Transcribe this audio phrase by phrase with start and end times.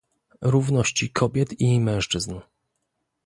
[0.41, 2.39] Równości Kobiet i Mężczyzn